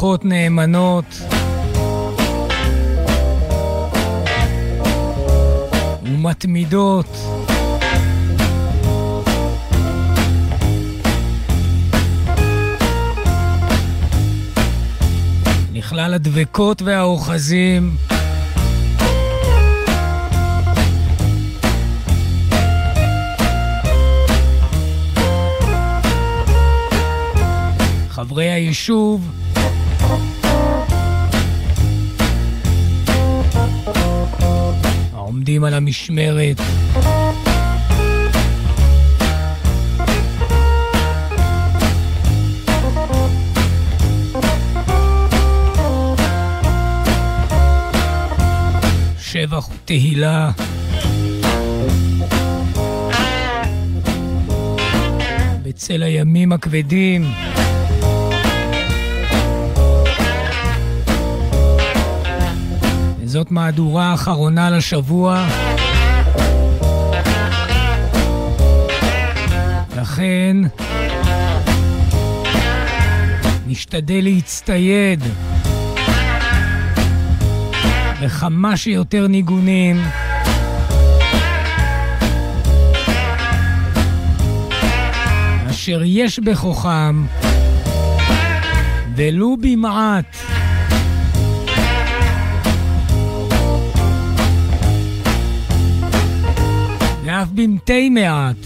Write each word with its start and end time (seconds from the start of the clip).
וברכות 0.00 0.24
נאמנות. 0.24 1.04
ומתמידות. 6.02 7.06
לכלל 15.72 16.14
הדבקות 16.14 16.82
והאוחזים. 16.82 17.96
חברי 28.10 28.50
היישוב, 28.50 29.30
העומדים 35.50 35.64
על 35.64 35.74
המשמרת. 35.74 36.60
שבח 49.18 49.68
ותהילה. 49.74 50.50
בצל 55.62 56.02
הימים 56.02 56.52
הכבדים. 56.52 57.24
זאת 63.30 63.50
מהדורה 63.50 64.14
אחרונה 64.14 64.70
לשבוע. 64.70 65.46
לכן 69.96 70.56
נשתדל 73.66 74.20
להצטייד 74.22 75.24
בכמה 78.22 78.76
שיותר 78.76 79.26
ניגונים. 79.26 80.02
אשר 85.70 86.02
יש 86.04 86.38
בכוחם, 86.38 87.26
ולו 89.16 89.56
במעט, 89.60 90.36
ואף 97.40 97.48
במתי 97.48 98.08
מעט. 98.08 98.56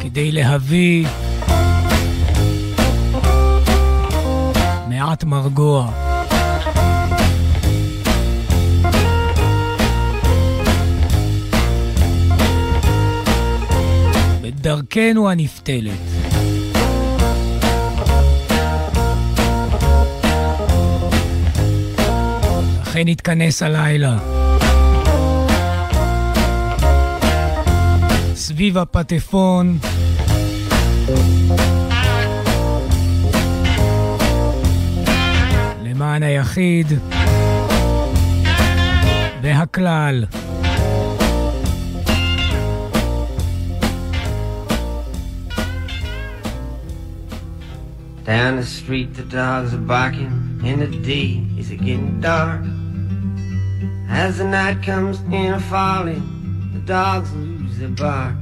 כדי 0.00 0.32
להביא 0.32 1.06
מעט 4.88 5.24
מרגוע. 5.24 5.90
בדרכנו 14.42 15.30
הנפתלת. 15.30 16.15
לכן 22.96 23.08
נתכנס 23.08 23.62
הלילה. 23.62 24.18
סביב 28.34 28.78
הפטפון. 28.78 29.78
למען 35.82 36.22
היחיד 36.22 36.86
והכלל. 39.42 40.24
Down 48.24 48.56
the 48.56 48.64
street 48.64 49.14
the 49.14 49.22
dogs 49.22 49.72
are 49.72 49.86
barking 49.94 50.46
In 50.64 50.80
the 50.80 50.88
day 50.88 51.28
is 51.60 51.70
it 51.70 51.78
getting 51.78 52.20
dark 52.20 52.62
As 54.16 54.38
the 54.38 54.44
night 54.44 54.82
comes 54.82 55.20
in 55.30 55.52
a 55.52 55.60
falling 55.60 56.70
The 56.72 56.80
dogs 56.80 57.30
lose 57.34 57.76
their 57.76 57.90
bark. 57.90 58.34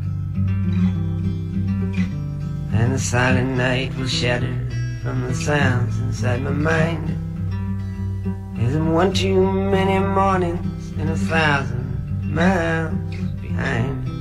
And 2.73 2.93
the 2.93 2.99
silent 2.99 3.57
night 3.57 3.93
will 3.97 4.07
shatter 4.07 4.57
From 5.03 5.23
the 5.23 5.35
sounds 5.35 5.99
inside 5.99 6.43
my 6.43 6.53
mind. 6.53 7.09
Isn't 8.63 8.93
one 8.93 9.13
too 9.13 9.51
many 9.51 9.99
mornings 9.99 10.93
And 10.97 11.11
a 11.11 11.17
thousand 11.17 12.33
miles 12.33 12.95
behind 13.43 14.14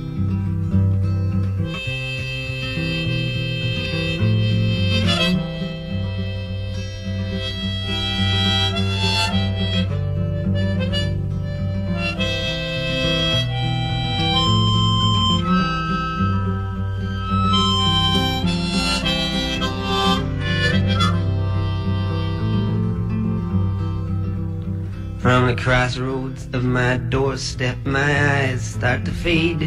crossroads 25.64 26.44
of 26.52 26.62
my 26.62 26.98
doorstep, 26.98 27.78
my 27.86 28.42
eyes 28.42 28.62
start 28.62 29.02
to 29.02 29.10
fade. 29.10 29.62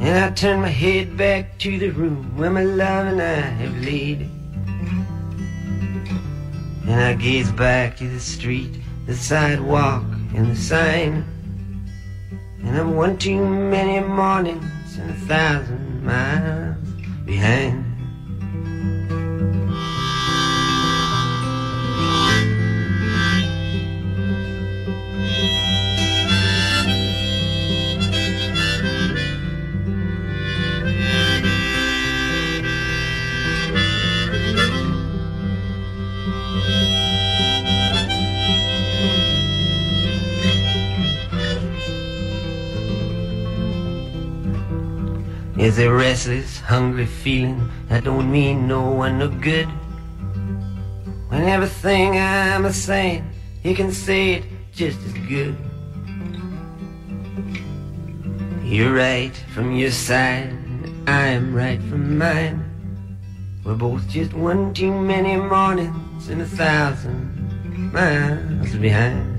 And 0.00 0.24
I 0.24 0.30
turn 0.30 0.62
my 0.62 0.68
head 0.68 1.16
back 1.16 1.60
to 1.60 1.78
the 1.78 1.90
room 1.90 2.36
where 2.36 2.50
my 2.50 2.64
love 2.64 3.06
and 3.06 3.22
I 3.22 3.38
have 3.38 3.84
laid. 3.84 4.22
And 6.88 7.00
I 7.00 7.14
gaze 7.14 7.52
back 7.52 7.98
to 7.98 8.08
the 8.08 8.18
street, 8.18 8.80
the 9.06 9.14
sidewalk, 9.14 10.02
and 10.34 10.50
the 10.50 10.56
sign. 10.56 11.24
And 12.64 12.76
I'm 12.76 12.96
one 12.96 13.16
too 13.16 13.40
many 13.46 14.00
mornings 14.00 14.98
and 14.98 15.08
a 15.08 15.20
thousand 15.28 16.04
miles 16.04 16.76
behind. 17.24 17.87
Is 45.58 45.80
a 45.80 45.90
restless, 45.90 46.60
hungry 46.60 47.04
feeling 47.04 47.68
that 47.88 48.04
don't 48.04 48.30
mean 48.30 48.68
no 48.68 48.92
one 48.92 49.18
no 49.18 49.28
good. 49.28 49.66
When 51.28 51.42
everything 51.42 52.16
I'm 52.16 52.64
a 52.64 52.72
saying, 52.72 53.28
you 53.64 53.74
can 53.74 53.90
say 53.90 54.34
it 54.34 54.44
just 54.72 55.00
as 55.04 55.12
good. 55.26 55.56
You're 58.62 58.94
right 58.94 59.34
from 59.52 59.74
your 59.74 59.90
side, 59.90 60.54
I'm 61.08 61.52
right 61.52 61.82
from 61.82 62.16
mine. 62.16 62.62
We're 63.64 63.74
both 63.74 64.08
just 64.08 64.34
one 64.34 64.72
too 64.72 64.92
many 64.92 65.34
mornings 65.34 66.28
and 66.28 66.40
a 66.40 66.46
thousand 66.46 67.92
miles 67.92 68.76
behind. 68.76 69.37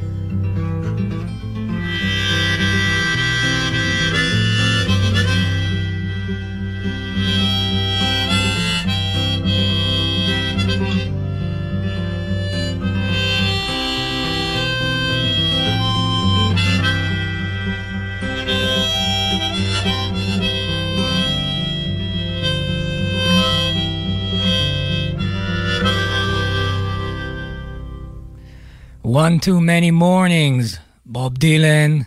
One 29.14 29.40
Too 29.40 29.60
Many 29.60 29.92
Mornings, 30.02 30.78
בוב 31.06 31.34
דילן, 31.34 32.00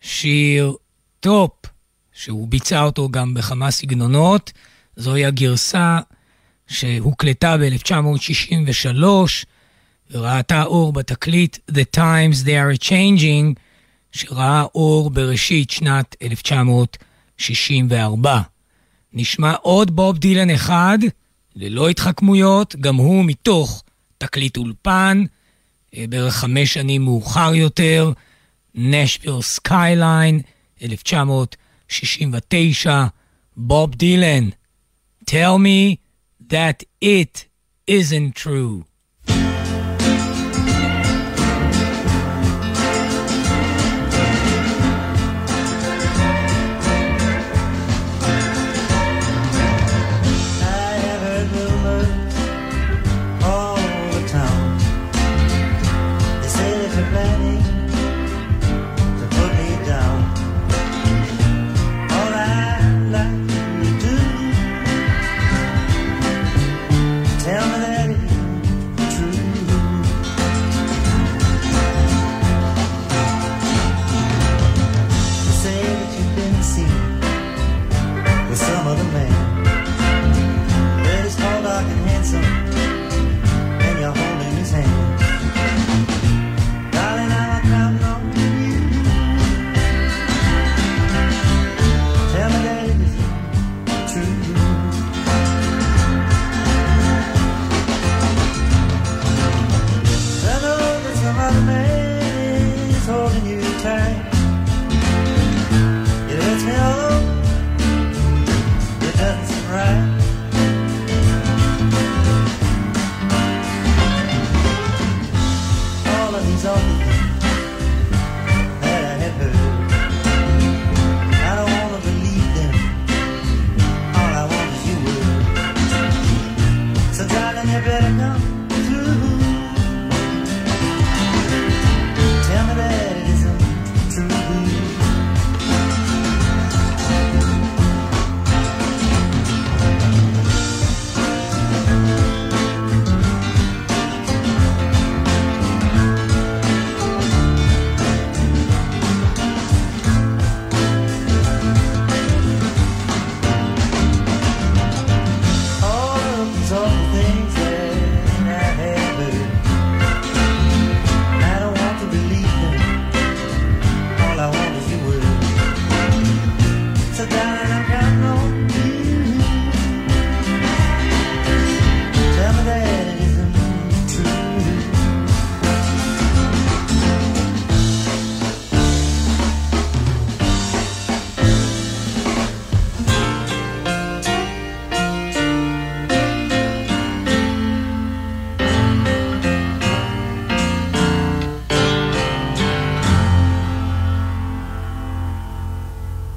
שיר 0.00 0.76
טופ, 1.20 1.50
שהוא 2.12 2.48
ביצע 2.48 2.82
אותו 2.82 3.08
גם 3.08 3.34
בכמה 3.34 3.70
סגנונות. 3.70 4.52
זוהי 4.96 5.24
הגרסה 5.24 5.98
שהוקלטה 6.66 7.56
ב-1963 7.56 9.04
וראתה 10.10 10.62
אור 10.62 10.92
בתקליט 10.92 11.58
The 11.70 11.84
Times 11.96 12.44
They 12.44 12.48
Are 12.48 12.78
Changing, 12.84 13.54
שראה 14.12 14.62
אור 14.74 15.10
בראשית 15.10 15.70
שנת 15.70 16.16
1964. 16.22 18.40
נשמע 19.12 19.54
עוד 19.62 19.96
בוב 19.96 20.18
דילן 20.18 20.50
אחד, 20.50 20.98
ללא 21.56 21.88
התחכמויות, 21.88 22.76
גם 22.76 22.96
הוא 22.96 23.24
מתוך 23.24 23.84
תקליט 24.18 24.56
אולפן, 24.56 25.24
בערך 25.96 26.34
חמש 26.34 26.74
שנים 26.74 27.02
מאוחר 27.02 27.54
יותר, 27.54 28.12
Nashville 28.74 29.42
Skyline, 29.42 30.40
1969, 30.82 33.04
בוב 33.56 33.94
דילן, 33.94 34.48
Tell 35.24 35.58
me 35.58 36.00
that 36.48 36.84
it 37.00 37.46
isn't 37.86 38.34
true. 38.34 38.84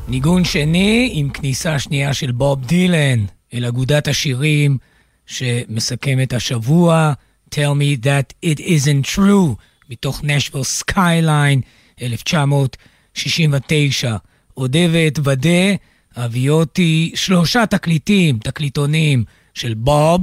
ניגון 0.07 0.43
שני 0.43 1.09
עם 1.13 1.29
כניסה 1.29 1.79
שנייה 1.79 2.13
של 2.13 2.31
בוב 2.31 2.65
דילן 2.65 3.25
אל 3.53 3.65
אגודת 3.65 4.07
השירים 4.07 4.77
שמסכם 5.25 6.19
את 6.23 6.33
השבוע, 6.33 7.13
Tell 7.51 7.75
me 7.79 7.97
that 8.03 8.33
it 8.45 8.59
isn't 8.59 9.05
true, 9.15 9.55
מתוך 9.89 10.23
Nashville 10.23 10.63
Skyline, 10.63 11.61
1969. 12.01 14.17
אודה 14.57 14.79
ואתוודה, 14.91 15.75
הבאתי 16.15 16.49
איתי 16.49 17.11
שלושה 17.15 17.65
תקליטים, 17.65 18.39
תקליטונים 18.39 19.23
של 19.53 19.73
בוב, 19.73 20.21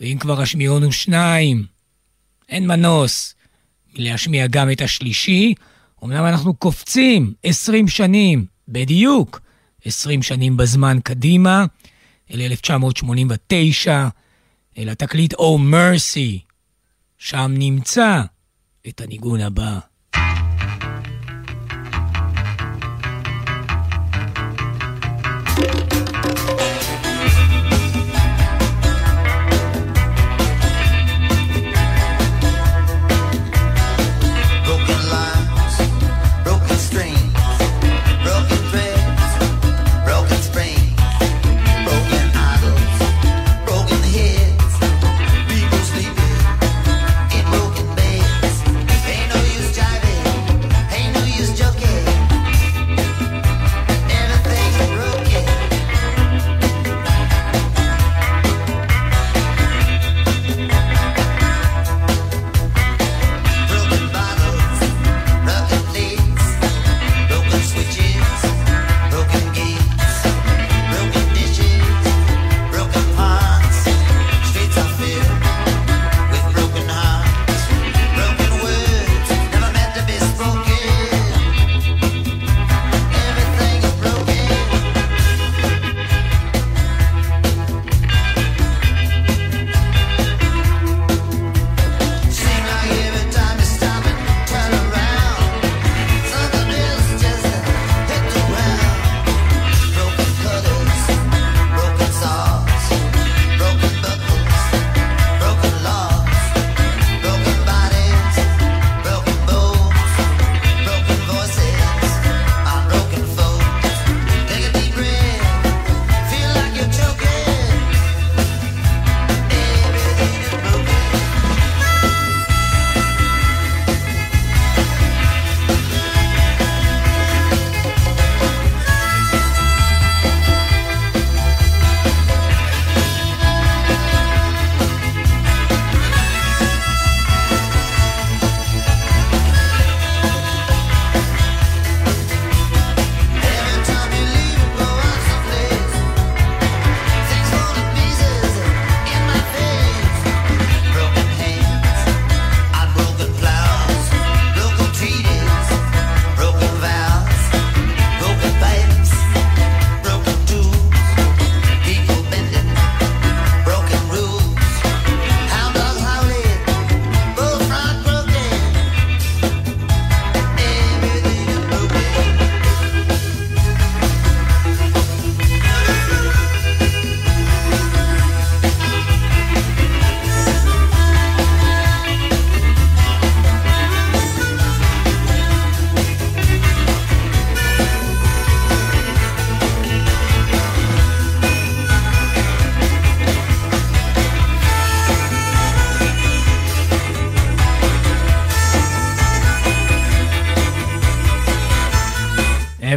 ואם 0.00 0.16
כבר 0.20 0.40
השמיעונו 0.40 0.92
שניים, 0.92 1.64
אין 2.48 2.66
מנוס 2.66 3.34
מלהשמיע 3.98 4.46
גם 4.46 4.70
את 4.70 4.80
השלישי. 4.80 5.54
אמנם 6.04 6.24
אנחנו 6.24 6.54
קופצים 6.54 7.32
20 7.42 7.88
שנים 7.88 8.53
בדיוק 8.68 9.40
20 9.84 10.22
שנים 10.22 10.56
בזמן 10.56 10.98
קדימה, 11.04 11.64
אל 12.30 12.40
1989, 12.40 14.08
אל 14.78 14.88
התקליט 14.88 15.34
Oh 15.34 15.58
Mercy, 15.72 16.38
שם 17.18 17.54
נמצא 17.58 18.22
את 18.88 19.00
הניגון 19.00 19.40
הבא. 19.40 19.78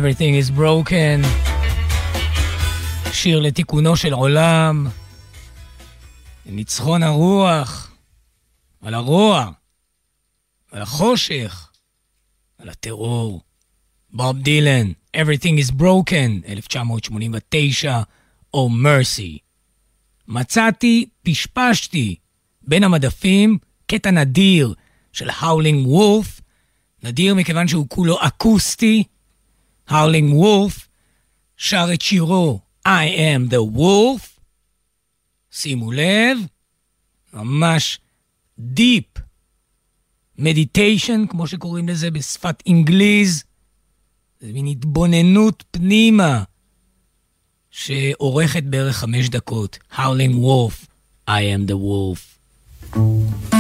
Everything 0.08 0.36
is 0.36 0.60
broken. 0.60 1.28
שיר 3.12 3.40
לתיקונו 3.40 3.96
של 3.96 4.14
עולם. 4.14 4.88
ניצחון 6.46 7.04
הרוח. 7.04 7.92
על 8.82 8.94
הרוע. 8.94 9.52
על 10.72 10.82
החושך. 10.82 11.72
על 12.58 12.70
הטרור. 12.70 13.42
בוב 14.10 14.38
דילן, 14.38 14.92
Everything 15.18 15.60
is 15.68 15.72
broken, 15.72 16.48
1989, 16.48 18.02
או 18.54 18.70
Mercy. 18.84 19.40
מצאתי, 20.28 21.06
פשפשתי, 21.24 22.16
בין 22.62 22.84
המדפים, 22.84 23.58
קטע 23.88 24.12
נדיר 24.12 24.74
של 25.14 25.30
האולינג 25.30 25.88
וולף, 25.88 26.42
נדיר 27.04 27.36
מכיוון 27.36 27.68
שהוא 27.68 27.86
כולו 27.90 28.18
אקוסטי. 28.28 29.04
האולינג 29.88 30.34
וולף 30.34 30.88
שר 31.58 31.88
את 31.94 32.02
שירו 32.02 32.60
I 32.88 33.08
am 33.18 33.52
the 33.52 33.78
wolf. 33.78 34.40
שימו 35.52 35.92
לב, 35.92 36.38
ממש 37.34 38.00
deep 38.60 39.20
meditation, 40.40 41.28
כמו 41.30 41.48
שקוראים 41.48 41.90
לזה 41.90 42.12
בשפת 42.12 42.64
אנגליז. 42.70 43.44
זה 44.42 44.54
מין 44.54 44.68
התבוננות 44.68 45.64
פנימה 45.72 46.44
שאורכת 47.72 48.64
בערך 48.64 48.98
חמש 48.98 49.30
דקות. 49.30 49.78
Howling 49.94 50.36
Wolf, 50.36 50.88
I 51.30 51.32
am 51.32 51.70
the 51.70 51.76
wolf. 51.76 52.38
ג'סי 52.94 53.57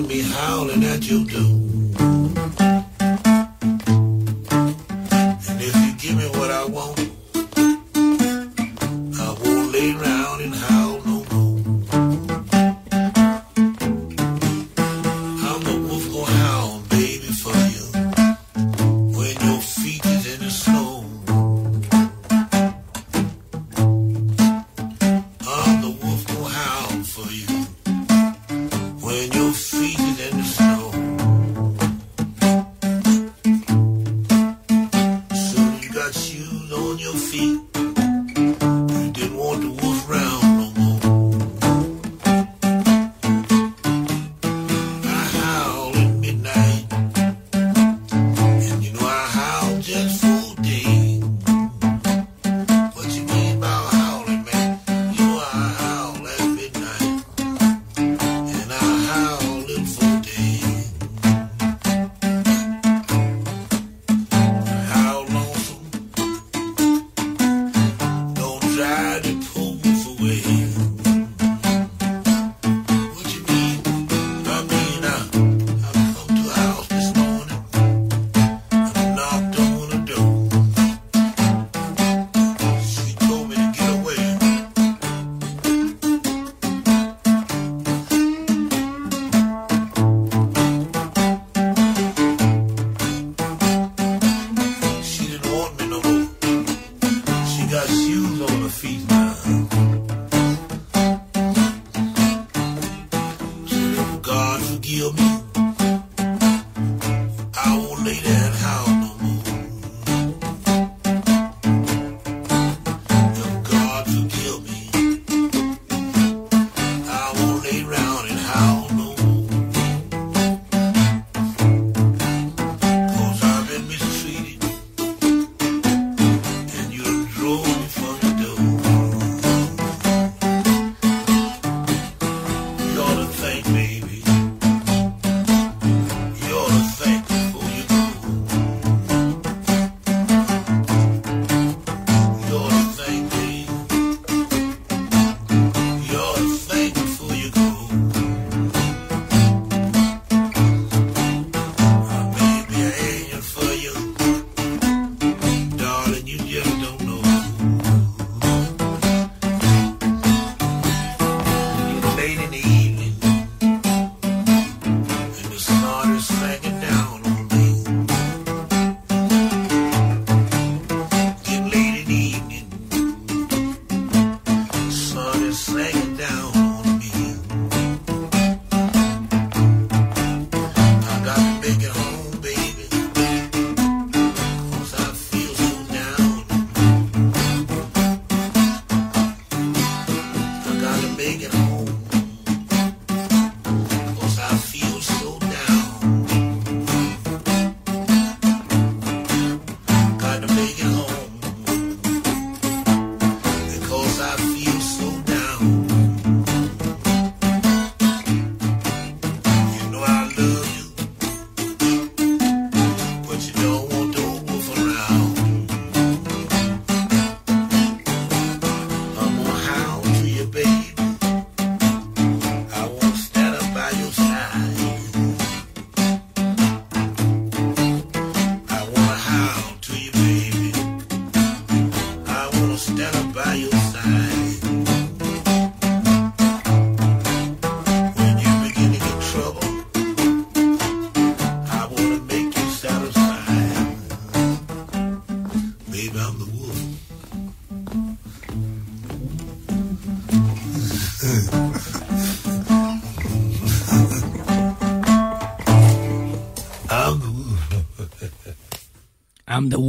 me 0.00 0.22
howling 0.22 0.84
at 0.84 1.08
you 1.10 1.24
do. 1.26 1.61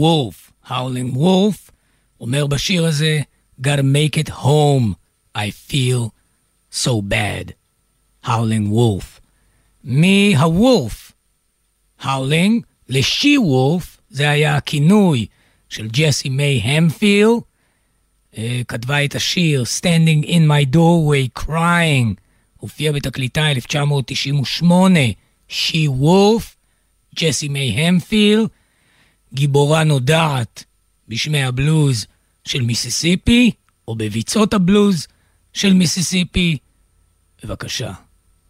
Wolf, 0.04 0.68
Howling 0.70 1.16
Wolf, 1.16 1.72
אומר 2.22 2.48
בשיר 2.48 2.86
הזה, 2.86 3.22
gotta 3.62 3.84
make 3.84 4.18
it 4.18 4.30
home, 4.30 4.96
I 5.36 5.50
feel 5.72 6.12
so 6.72 7.02
bad, 7.02 7.52
Howling 8.26 8.70
Wolf. 8.72 9.20
מהוולף, 9.84 11.12
Howling, 12.02 12.62
לשי 12.89 13.38
וולף, 13.38 13.98
זה 14.10 14.30
היה 14.30 14.56
הכינוי 14.56 15.26
של 15.70 15.88
ג'סי 15.88 16.30
מיי 16.30 16.60
המפיל, 16.60 17.28
אה, 18.38 18.62
כתבה 18.68 19.06
את 19.06 19.16
השיר 19.16 19.63
Standing 19.80 20.26
in 20.26 20.48
my 20.48 20.76
doorway 20.76 21.44
crying, 21.44 22.16
הופיע 22.58 22.92
בתקליטה 22.92 23.52
1998, 23.52 25.00
שי 25.48 25.88
וולף, 25.88 26.56
ג'סי 27.16 27.48
מיי 27.48 27.72
המפיל, 27.72 28.48
גיבורה 29.34 29.84
נודעת 29.84 30.63
בשמי 31.08 31.43
הבלוז 31.43 32.06
של 32.46 32.62
מיסיסיפי, 32.62 33.52
או 33.88 33.96
בביצות 33.96 34.54
הבלוז 34.54 35.08
של 35.54 35.74
מיסיסיפי. 35.74 36.58
בבקשה, 37.43 37.91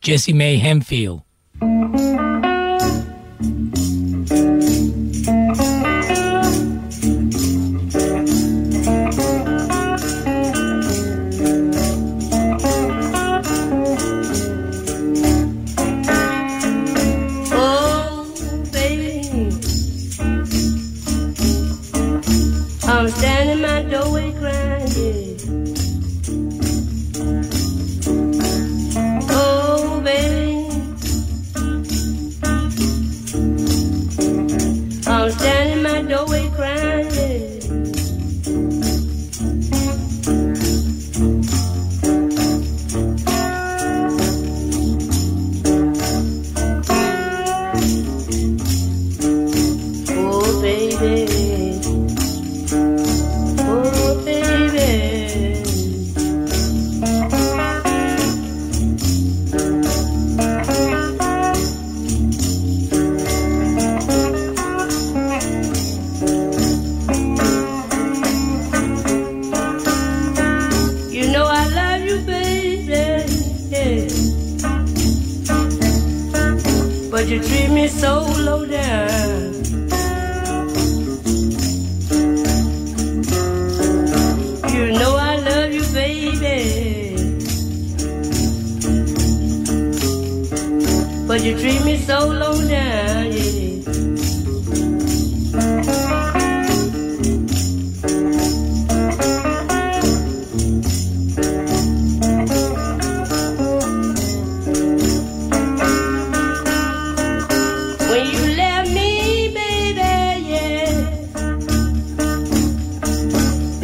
ג'סי 0.05 0.33
מיי 0.33 0.57
המפיל. 0.57 1.11
thank 1.59 1.99
you 1.99 2.22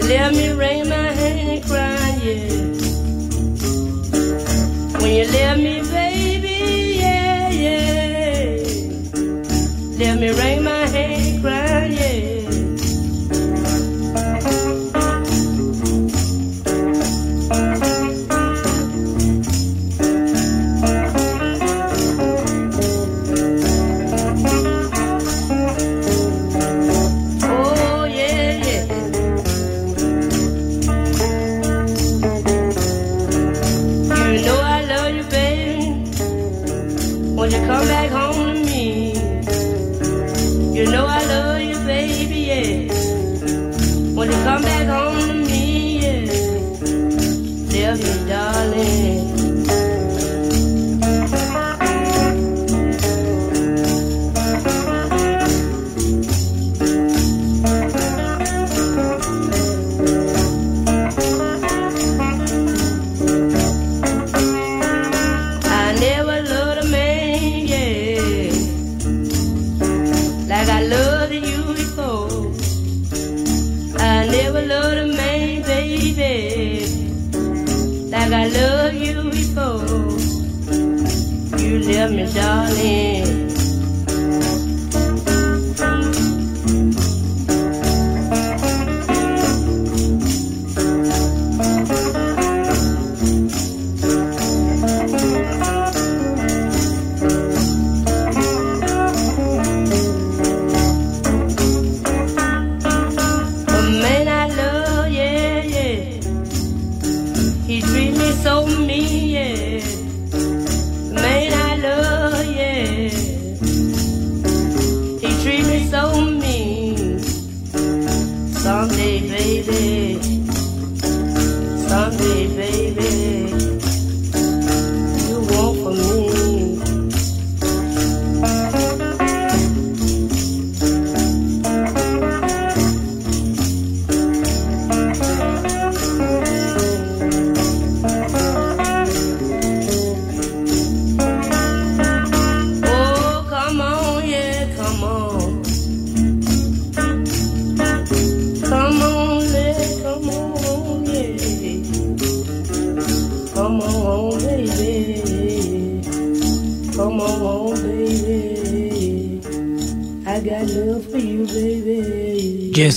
Dear 0.10 0.32
me, 0.32 0.50
Raymond. 0.54 0.99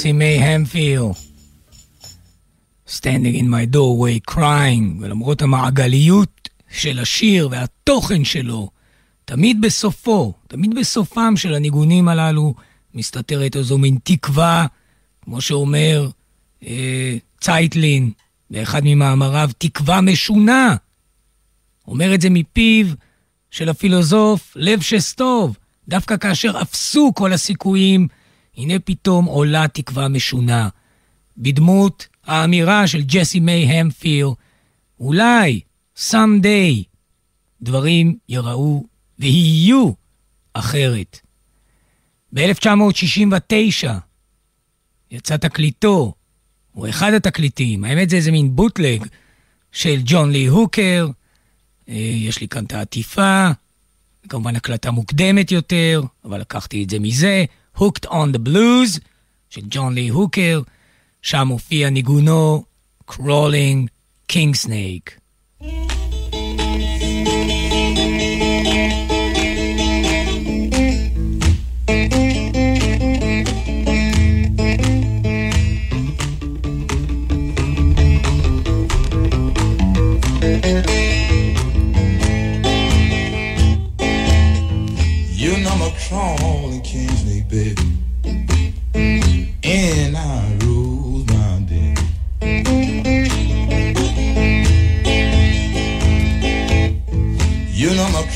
מיי 0.07 0.39
המפיל. 0.39 1.03
Standing 2.89 3.37
in 3.41 3.49
my 3.49 3.75
doorway 3.75 4.35
crying, 4.35 5.01
ולמרות 5.01 5.43
המעגליות 5.43 6.49
של 6.71 6.99
השיר 6.99 7.49
והתוכן 7.51 8.25
שלו, 8.25 8.71
תמיד 9.25 9.61
בסופו, 9.61 10.33
תמיד 10.49 10.75
בסופם 10.75 11.35
של 11.37 11.55
הניגונים 11.55 12.09
הללו, 12.09 12.55
מסתתרת 12.95 13.57
איזו 13.57 13.79
מין 13.79 13.99
תקווה, 14.05 14.67
כמו 15.23 15.41
שאומר 15.41 16.09
אה, 16.67 17.17
צייטלין 17.41 18.11
באחד 18.51 18.81
ממאמריו, 18.85 19.51
תקווה 19.59 20.01
משונה. 20.01 20.77
אומר 21.89 22.15
את 22.15 22.21
זה 22.21 22.31
מפיו 22.31 22.87
של 23.51 23.69
הפילוסוף 23.69 24.53
לב 24.57 24.81
שסטוב, 24.81 25.57
דווקא 25.89 26.17
כאשר 26.17 26.53
אפסו 26.63 27.13
כל 27.15 27.33
הסיכויים, 27.33 28.09
הנה 28.57 28.79
פתאום 28.79 29.25
עולה 29.25 29.69
תקווה 29.69 30.09
משונה. 30.09 30.69
בדמות 31.37 32.07
האמירה 32.25 32.87
של 32.87 33.03
ג'סי 33.03 33.41
מיי 33.41 33.65
המפיר, 33.65 34.31
אולי, 35.01 35.61
someday, 36.11 36.85
דברים 37.63 38.17
יראו 38.29 38.85
ויהיו 39.19 39.93
אחרת. 40.53 41.21
ב-1969 42.35 43.89
יצא 45.11 45.37
תקליטו, 45.37 46.15
הוא 46.73 46.89
אחד 46.89 47.13
התקליטים, 47.13 47.85
האמת 47.85 48.11
זה 48.11 48.17
איזה 48.17 48.33
מין 48.33 48.57
בוטלג 48.57 49.07
של 49.73 50.01
ג'ון 50.05 50.33
לי 50.33 50.47
הוקר, 50.47 51.09
אה, 51.89 51.95
יש 52.15 52.41
לי 52.41 52.49
כאן 52.49 52.65
את 52.65 52.73
העטיפה, 52.73 53.51
כמובן 54.29 54.57
הקלטה 54.57 54.91
מוקדמת 54.91 55.51
יותר, 55.51 56.03
אבל 56.25 56.41
לקחתי 56.41 56.85
את 56.85 56.91
זה 56.91 56.99
מזה, 56.99 57.45
Hooked 57.80 58.06
on 58.06 58.36
the 58.36 58.48
Blues 58.48 59.00
של 59.50 59.62
ג'ון 59.70 59.94
לי 59.94 60.08
הוקר, 60.08 60.62
שם 61.22 61.48
מופיע 61.48 61.90
ניגונו 61.90 62.64
Crawling 63.12 63.88
King 64.32 64.54
Snake. 64.66 65.10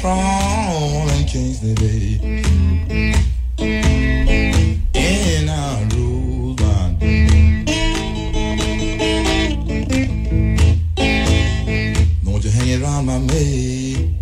Know 0.06 0.14
my 0.14 0.22
crawling 0.70 1.26
Kingsley, 1.26 1.74
baby. 1.74 2.20
And 4.94 5.50
I. 5.50 5.86
Don't 12.24 12.44
you 12.44 12.50
hang 12.50 12.82
around 12.82 13.06
my 13.06 13.18
maid. 13.18 14.14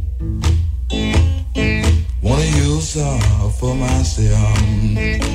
Wanna 2.23 2.45
use 2.45 2.95
her 2.95 3.51
for 3.59 3.75
myself. 3.75 5.34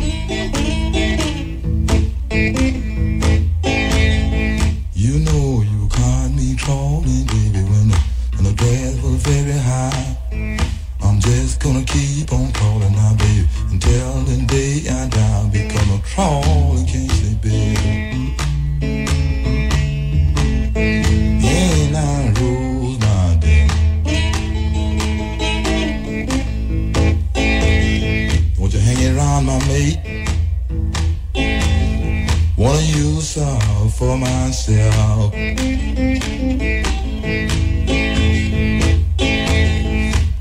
Wanna 32.70 32.82
use 32.84 33.34
her 33.34 33.90
for 33.98 34.16
myself. 34.16 35.34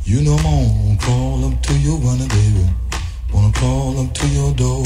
You 0.04 0.20
know 0.20 0.36
I'm 0.36 0.44
gonna 0.44 0.98
crawl 1.00 1.46
up 1.46 1.62
to 1.62 1.72
your 1.78 1.96
window, 1.96 2.28
baby. 2.28 2.68
Wanna 3.32 3.52
crawl 3.54 3.98
up 4.00 4.12
to 4.12 4.28
your 4.28 4.52
door. 4.52 4.84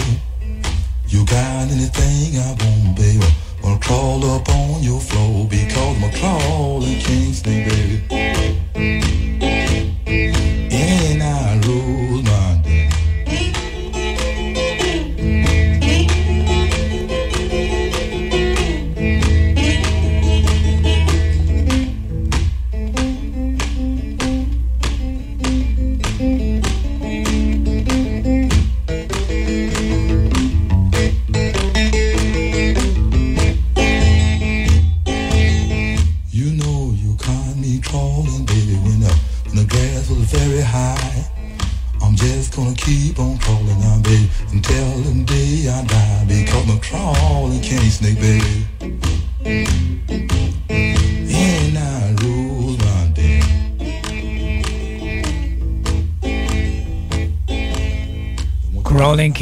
You 1.08 1.26
got 1.26 1.68
anything 1.68 2.38
I 2.38 2.50
want, 2.62 2.96
baby? 2.96 3.26
Wanna 3.60 3.80
crawl 3.80 4.24
up 4.24 4.48
on 4.48 4.84
your 4.84 5.00
floor 5.00 5.44
because 5.48 5.96
a 6.04 6.10
crawling 6.20 7.00
king 7.00 7.32
snake, 7.32 7.68
baby. 7.68 9.11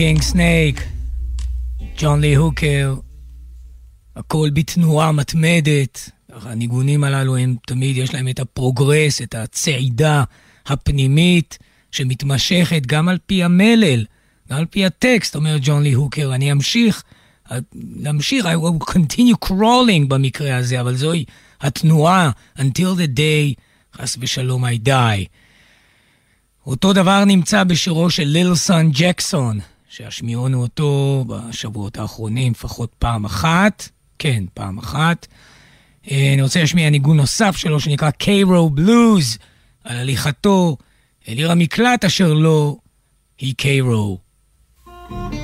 King 0.01 0.23
Snake, 0.33 0.81
ג'ון 1.99 2.21
לי 2.21 2.35
הוקר, 2.35 2.95
הכל 4.17 4.51
בתנועה 4.55 5.13
מתמדת. 5.13 6.11
הניגונים 6.29 7.05
הללו 7.05 7.37
הם 7.37 7.57
תמיד, 7.67 7.97
יש 7.97 8.15
להם 8.15 8.29
את 8.29 8.41
הפרוגרס, 8.41 9.23
את 9.23 9.35
הצעידה 9.35 10.25
הפנימית 10.67 11.59
שמתמשכת 11.93 12.87
גם 12.87 13.09
על 13.09 13.19
פי 13.27 13.45
המלל, 13.45 14.05
גם 14.51 14.59
על 14.59 14.67
פי 14.67 14.87
הטקסט, 14.87 15.37
אומר 15.37 15.57
ג'ון 15.63 15.83
לי 15.83 15.93
הוקר, 15.93 16.35
אני 16.35 16.53
אמשיך, 16.53 17.03
להמשיך, 17.75 18.45
I 18.45 18.49
will 18.49 18.91
continue 18.91 19.47
crawling 19.47 20.07
במקרה 20.09 20.57
הזה, 20.57 20.81
אבל 20.81 20.97
זוהי 20.97 21.25
התנועה, 21.61 22.31
until 22.59 22.95
the 22.97 23.17
day, 23.17 23.61
חס 23.97 24.17
ושלום, 24.21 24.65
I 24.65 24.87
die. 24.87 25.27
אותו 26.67 26.93
דבר 26.93 27.25
נמצא 27.25 27.65
בשירו 27.65 28.11
של 28.11 28.25
ליל 28.25 28.55
סון 28.55 28.91
ג'קסון, 28.93 29.61
שהשמיעונו 29.91 30.63
אותו 30.63 31.25
בשבועות 31.29 31.99
האחרונים 31.99 32.53
לפחות 32.53 32.93
פעם 32.99 33.25
אחת. 33.25 33.89
כן, 34.19 34.45
פעם 34.55 34.79
אחת. 34.79 35.27
אה, 36.11 36.31
אני 36.35 36.43
רוצה 36.43 36.61
להשמיע 36.61 36.91
ניגון 36.91 37.17
נוסף 37.17 37.57
שלו 37.57 37.81
שנקרא 37.81 38.11
קיירו 38.11 38.71
בלוז, 38.71 39.39
על 39.85 39.97
הליכתו 39.97 40.77
אל 41.29 41.37
עיר 41.37 41.51
המקלט 41.51 42.05
אשר 42.05 42.33
לו 42.33 42.79
היא 43.39 43.55
קיירו. 43.57 44.19
You 44.87 45.40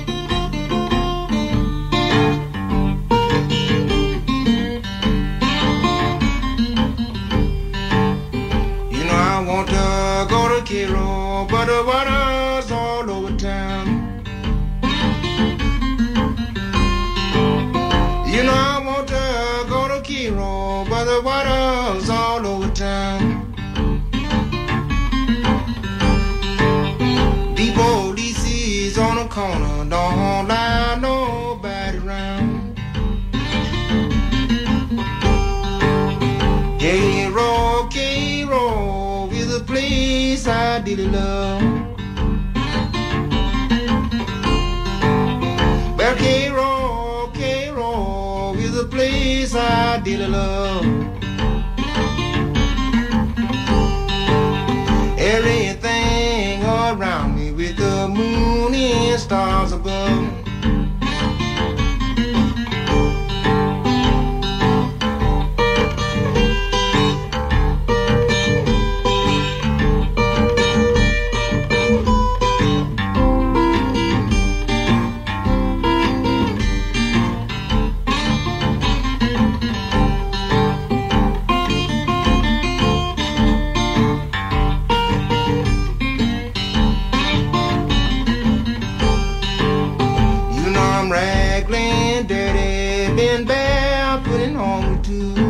been 93.17 93.45
bad, 93.45 94.23
putting 94.23 94.55
on 94.55 95.01
too. 95.01 95.33
two. 95.33 95.46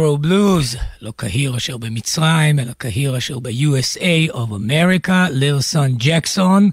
קיירו 0.00 0.18
בלוז, 0.18 0.76
לא 1.00 1.12
קהיר 1.16 1.56
אשר 1.56 1.76
במצרים, 1.76 2.58
אלא 2.58 2.72
קהיר 2.72 3.18
אשר 3.18 3.38
ב-USA 3.38 4.32
of 4.32 4.50
America, 4.50 5.30
לירסון 5.30 5.94
ג'קסון, 5.98 6.70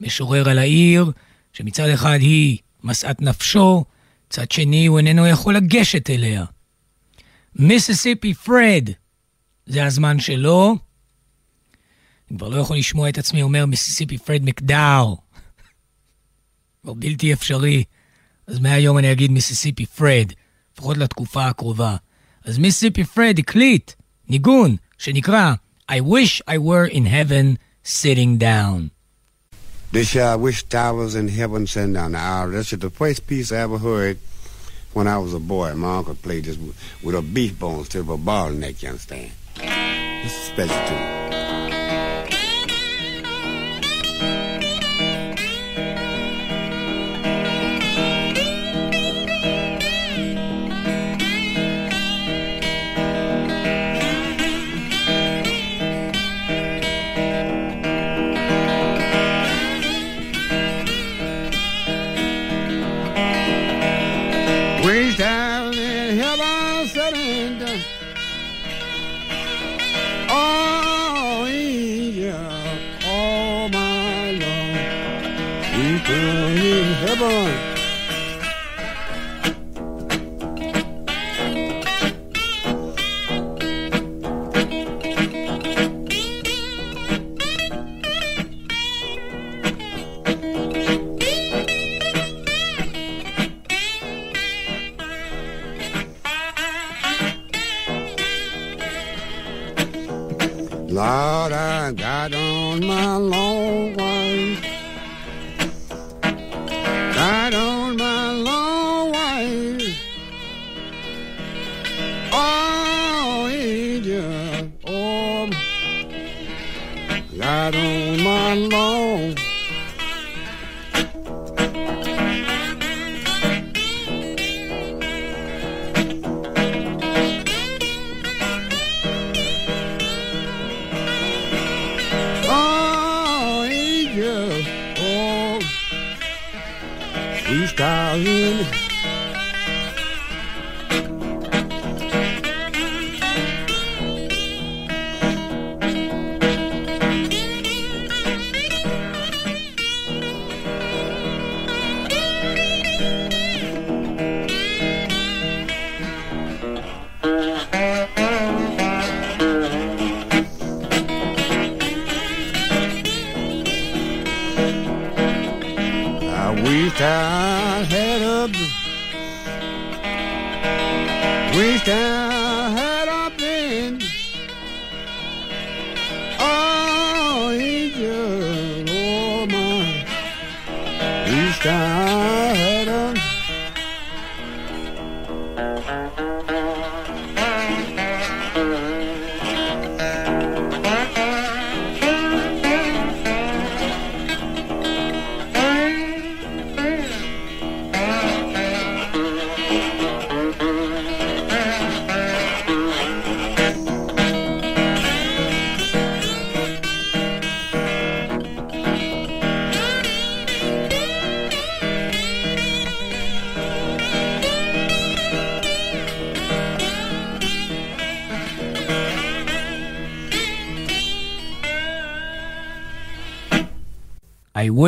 משורר 0.00 0.48
על 0.48 0.58
העיר, 0.58 1.12
שמצד 1.52 1.88
אחד 1.88 2.18
היא 2.20 2.58
משאת 2.82 3.22
נפשו, 3.22 3.84
מצד 4.26 4.50
שני 4.50 4.86
הוא 4.86 4.98
איננו 4.98 5.26
יכול 5.26 5.56
לגשת 5.56 6.10
אליה. 6.10 6.44
מיסיסיפי 7.56 8.34
פרד, 8.34 8.90
זה 9.66 9.84
הזמן 9.84 10.20
שלו. 10.20 10.76
אני 12.30 12.38
כבר 12.38 12.48
לא 12.48 12.56
יכול 12.56 12.76
לשמוע 12.76 13.08
את 13.08 13.18
עצמי 13.18 13.42
אומר 13.42 13.66
מיסיסיפי 13.66 14.18
פרד 14.18 14.40
מקדאו. 14.44 15.16
כבר 16.82 16.94
בלתי 16.94 17.32
אפשרי. 17.32 17.84
אז 18.46 18.58
מהיום 18.58 18.98
אני 18.98 19.12
אגיד 19.12 19.30
מיסיסיפי 19.30 19.86
פרד, 19.86 20.32
לפחות 20.72 20.96
לתקופה 20.96 21.46
הקרובה. 21.46 21.96
אז 22.47 22.57
מיסיסיפי 22.57 23.03
פרד 23.03 23.39
הקליט 23.39 23.91
ניגון 24.29 24.75
שנקרא 24.97 25.53
I 25.91 25.99
wish 25.99 26.41
I 26.47 26.57
were 26.57 26.85
in 26.85 27.05
heaven 27.05 27.59
sitting 27.83 28.37
down. 28.37 28.91
This 29.91 30.15
year 30.15 30.25
I 30.25 30.35
wished 30.35 30.73
I 30.73 30.91
was 30.91 31.13
in 31.13 31.27
heaven 31.27 31.67
sitting 31.67 31.93
down. 31.93 32.13
Now, 32.13 32.47
this 32.47 32.73
is 32.73 32.79
the 32.79 32.89
first 32.89 33.27
piece 33.27 33.51
I 33.51 33.57
ever 33.57 33.77
heard 33.77 34.17
when 34.93 35.07
I 35.07 35.17
was 35.17 35.33
a 35.33 35.39
boy. 35.39 35.73
My 35.75 35.97
uncle 35.97 36.15
played 36.15 36.45
this 36.45 36.57
with, 36.57 36.75
with 37.03 37.15
a 37.15 37.21
beef 37.21 37.59
bone 37.59 37.79
instead 37.79 37.99
of 37.99 38.09
a 38.09 38.17
ball 38.17 38.49
neck, 38.51 38.81
you 38.81 38.89
understand? 38.89 39.31
This 39.55 40.33
is 40.33 40.43
special 40.51 40.81
too. 40.87 40.95
Way 40.95 41.46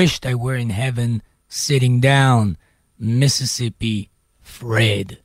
Wished 0.00 0.24
I 0.24 0.34
were 0.34 0.58
in 0.66 0.70
heaven 0.70 1.10
sitting 1.64 1.96
down, 2.00 2.56
Mississippi 2.98 4.08
Fred. 4.40 5.16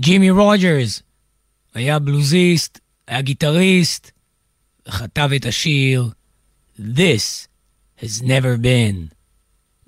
ג'ימי 0.00 0.30
רוג'רס 0.30 1.02
היה 1.74 1.98
בלוזיסט, 1.98 2.78
היה 3.06 3.20
גיטריסט, 3.22 4.10
וכתב 4.88 5.30
את 5.36 5.46
השיר 5.46 6.10
This 6.78 7.48
has 8.00 8.22
never 8.22 8.56
been. 8.62 9.14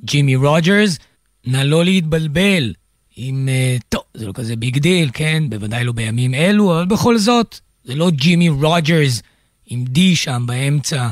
ג'ימי 0.04 0.36
רוג'רס, 0.36 0.98
נא 1.46 1.56
לא 1.56 1.84
להתבלבל 1.84 2.74
עם, 3.16 3.48
אה, 3.48 3.82
טוב, 3.88 4.02
זה 4.14 4.26
לא 4.26 4.32
כזה 4.32 4.56
big 4.56 4.78
deal, 4.78 5.10
כן? 5.12 5.42
בוודאי 5.50 5.84
לא 5.84 5.92
בימים 5.92 6.34
אלו, 6.34 6.76
אבל 6.76 6.86
בכל 6.86 7.18
זאת, 7.18 7.60
זה 7.84 7.94
לא 7.94 8.10
ג'ימי 8.10 8.48
רוג'רס 8.48 9.22
עם 9.66 9.84
די 9.84 10.16
שם 10.16 10.44
באמצע, 10.46 11.08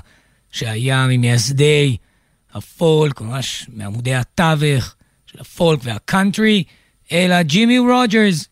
שהיה 0.50 1.06
ממייסדי 1.06 1.96
הפולק, 2.52 3.20
ממש 3.20 3.66
מעמודי 3.72 4.14
התווך 4.14 4.94
של 5.26 5.40
הפולק 5.40 5.80
והקאנטרי, 5.82 6.64
אלא 7.12 7.42
ג'ימי 7.42 7.78
רוג'רס 7.78 8.48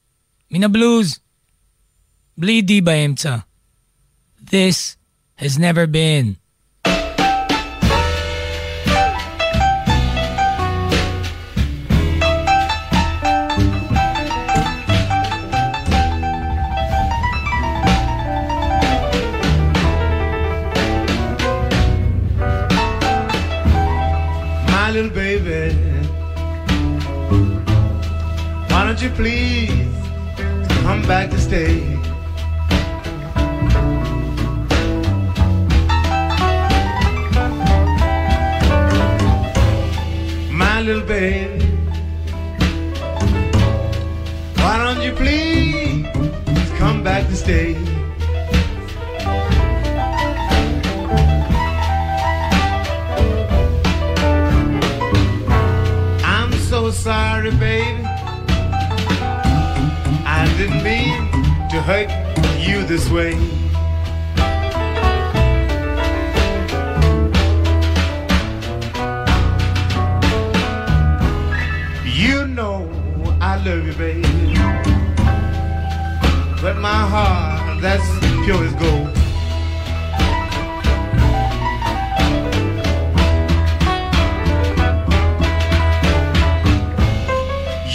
מן 0.51 0.64
הבלוז, 0.64 1.18
בלי 2.38 2.62
די 2.62 2.80
באמצע. 2.80 3.36
This 4.44 4.97
has 5.38 5.59
never 5.59 5.86
been. 5.86 6.45
Please 29.17 29.97
come 30.83 31.01
back 31.09 31.31
to 31.31 31.39
stay? 31.39 31.81
My 40.53 40.83
little 40.83 41.07
baby, 41.07 41.64
why 44.57 44.77
don't 44.85 45.01
you 45.03 45.12
please 45.12 46.71
come 46.79 47.03
back 47.03 47.27
to 47.29 47.37
stay? 47.37 47.95
Hurt 61.87 62.11
you 62.66 62.84
this 62.84 63.09
way. 63.11 63.30
You 72.05 72.49
know 72.49 72.91
I 73.41 73.62
love 73.64 73.87
you, 73.87 73.93
baby. 73.93 74.22
But 76.61 76.78
my 76.78 77.03
heart, 77.14 77.80
that's 77.80 78.09
pure 78.45 78.64
as 78.64 78.74
gold. 78.82 79.12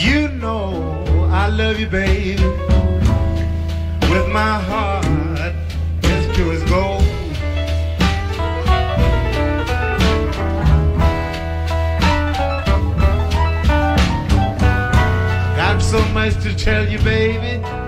You 0.02 0.30
know 0.40 1.28
I 1.30 1.50
love 1.50 1.78
you, 1.78 1.88
baby, 1.88 2.42
my 4.32 4.62
heart 4.62 5.06
is 6.04 6.36
pure 6.36 6.54
as 6.54 6.64
gold. 6.64 7.04
Got 15.58 15.82
so 15.82 16.02
much 16.14 16.42
to 16.44 16.56
tell 16.56 16.88
you, 16.88 17.00
baby. 17.00 17.81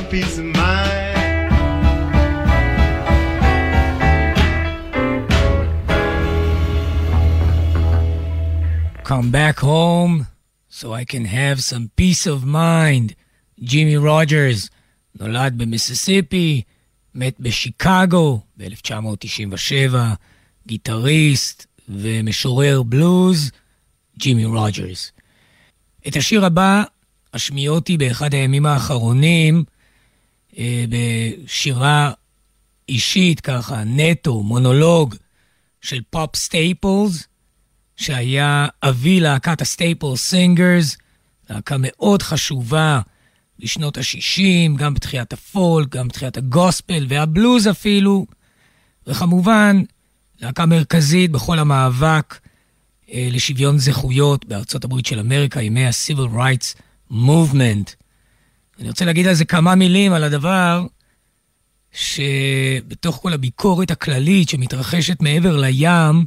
Some 0.00 0.10
peace 0.10 0.38
of 0.38 0.44
mind. 0.44 1.50
Come 9.04 9.30
back 9.30 9.58
home 9.58 10.26
so 10.68 10.92
I 11.00 11.04
can 11.04 11.24
have 11.24 11.58
some 11.62 11.90
peace 11.96 12.26
of 12.26 12.44
mind. 12.44 13.14
ג'ימי 13.62 13.96
רוג'רס 13.96 14.68
נולד 15.20 15.54
במיסיסיפי, 15.58 16.62
מת 17.14 17.40
בשיקגו 17.40 18.40
ב-1997, 18.56 19.94
גיטריסט 20.66 21.66
ומשורר 21.88 22.82
בלוז, 22.82 23.50
ג'ימי 24.18 24.44
רוג'רס. 24.44 25.12
את 26.08 26.16
השיר 26.16 26.44
הבא 26.44 26.82
אשמיע 27.32 27.70
אותו 27.70 27.96
באחד 27.96 28.34
הימים 28.34 28.66
האחרונים, 28.66 29.64
בשירה 30.88 32.12
אישית 32.88 33.40
ככה, 33.40 33.84
נטו, 33.84 34.42
מונולוג 34.42 35.14
של 35.80 36.00
פופ 36.10 36.36
סטייפלס, 36.36 37.26
שהיה 37.96 38.66
אבי 38.82 39.20
להקת 39.20 39.60
הסטייפל 39.60 40.16
סינגרס, 40.16 40.96
להקה 41.50 41.76
מאוד 41.78 42.22
חשובה 42.22 43.00
בשנות 43.58 43.98
ה-60, 43.98 44.76
גם 44.76 44.94
בתחיית 44.94 45.32
הפולק, 45.32 45.88
גם 45.88 46.08
בתחיית 46.08 46.36
הגוספל 46.36 47.06
והבלוז 47.08 47.68
אפילו, 47.68 48.26
וכמובן, 49.06 49.82
להקה 50.40 50.66
מרכזית 50.66 51.30
בכל 51.30 51.58
המאבק 51.58 52.38
אה, 53.12 53.28
לשוויון 53.30 53.78
זכויות 53.78 54.44
בארצות 54.44 54.84
הברית 54.84 55.06
של 55.06 55.18
אמריקה, 55.18 55.62
ימי 55.62 55.86
ה-Civil 55.86 56.34
Rights 56.34 56.80
Movement. 57.12 57.99
אני 58.80 58.88
רוצה 58.88 59.04
להגיד 59.04 59.26
על 59.26 59.34
זה 59.34 59.44
כמה 59.44 59.74
מילים, 59.74 60.12
על 60.12 60.24
הדבר 60.24 60.86
שבתוך 61.92 63.16
כל 63.16 63.32
הביקורת 63.32 63.90
הכללית 63.90 64.48
שמתרחשת 64.48 65.22
מעבר 65.22 65.56
לים, 65.56 66.24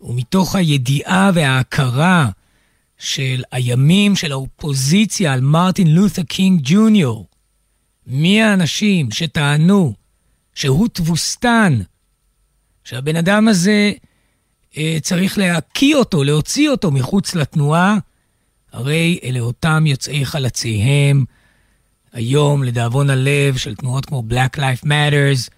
ומתוך 0.00 0.56
הידיעה 0.56 1.30
וההכרה 1.34 2.28
של 2.98 3.42
הימים 3.52 4.16
של 4.16 4.32
האופוזיציה 4.32 5.32
על 5.32 5.40
מרטין 5.40 5.94
לותר 5.94 6.22
קינג 6.22 6.60
ג'וניור, 6.64 7.26
מי 8.06 8.42
האנשים 8.42 9.10
שטענו 9.10 9.94
שהוא 10.54 10.88
תבוסתן, 10.92 11.78
שהבן 12.84 13.16
אדם 13.16 13.48
הזה 13.48 13.92
אה, 14.76 14.96
צריך 15.02 15.38
להקיא 15.38 15.96
אותו, 15.96 16.24
להוציא 16.24 16.70
אותו 16.70 16.90
מחוץ 16.90 17.34
לתנועה, 17.34 17.98
הרי 18.72 19.18
אלה 19.24 19.40
אותם 19.40 19.84
יוצאי 19.86 20.24
חלציהם, 20.24 21.24
היום, 22.12 22.62
לדאבון 22.62 23.10
הלב, 23.10 23.56
של 23.56 23.74
תנועות 23.74 24.06
כמו 24.06 24.22
Black 24.30 24.58
Life 24.58 24.84
Matters, 24.84 25.50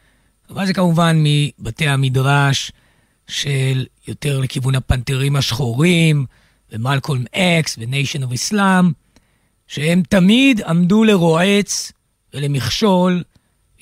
אבל 0.50 0.66
זה 0.66 0.74
כמובן 0.74 1.24
מבתי 1.24 1.88
המדרש 1.88 2.72
של 3.28 3.86
יותר 4.08 4.40
לכיוון 4.40 4.74
הפנתרים 4.74 5.36
השחורים, 5.36 6.26
ומלקולם 6.72 7.24
אקס 7.36 7.76
ו 7.78 7.85
Nation 7.85 8.22
of 8.22 8.32
Islam, 8.32 8.92
שהם 9.66 10.02
תמיד 10.08 10.60
עמדו 10.62 11.04
לרועץ 11.04 11.92
ולמכשול 12.34 13.22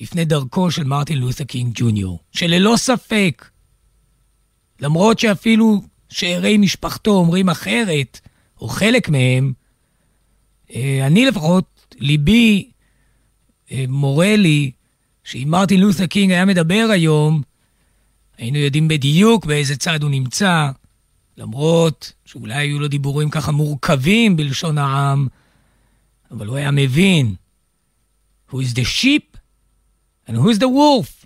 לפני 0.01 0.25
דרכו 0.25 0.71
של 0.71 0.83
מרטין 0.83 1.17
לותר 1.17 1.43
קינג 1.43 1.71
ג'וניור, 1.75 2.19
שללא 2.31 2.73
ספק, 2.77 3.49
למרות 4.79 5.19
שאפילו 5.19 5.81
שארי 6.09 6.57
משפחתו 6.57 7.11
אומרים 7.11 7.49
אחרת, 7.49 8.19
או 8.63 8.67
חלק 8.67 9.09
מהם, 9.09 9.53
אה, 10.75 11.07
אני 11.07 11.25
לפחות, 11.25 11.95
ליבי 11.99 12.71
אה, 13.71 13.85
מורה 13.87 14.35
לי 14.35 14.71
שאם 15.23 15.47
מרטין 15.47 15.79
לותר 15.79 16.05
קינג 16.05 16.31
היה 16.31 16.45
מדבר 16.45 16.87
היום, 16.91 17.41
היינו 18.37 18.57
יודעים 18.57 18.87
בדיוק 18.87 19.45
באיזה 19.45 19.75
צד 19.75 20.03
הוא 20.03 20.11
נמצא, 20.11 20.69
למרות 21.37 22.13
שאולי 22.25 22.55
היו 22.55 22.79
לו 22.79 22.87
דיבורים 22.87 23.29
ככה 23.29 23.51
מורכבים 23.51 24.35
בלשון 24.35 24.77
העם, 24.77 25.27
אבל 26.31 26.47
הוא 26.47 26.57
היה 26.57 26.71
מבין 26.71 27.35
who 28.49 28.53
is 28.53 28.75
the 28.75 29.01
sheep 29.01 29.37
and 30.27 30.33
who 30.33 30.49
is 30.55 30.59
the 30.59 30.67
wolf, 30.67 31.25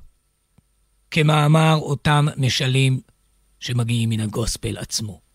כמאמר 1.12 1.76
אותם 1.76 2.26
משלים 2.38 3.00
שמגיעים 3.60 4.10
מן 4.10 4.20
הגוספל 4.20 4.78
עצמו. 4.78 5.27